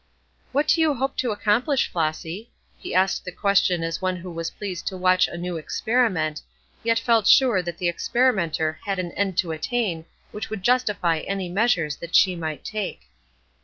[0.51, 4.49] "What do you hope to accomplish, Flossy?" He asked the question as one who was
[4.49, 6.41] pleased to watch a new experiment,
[6.81, 11.49] yet felt sure that the experimenter had an end to attain which would justify any
[11.49, 13.11] measures that she might take.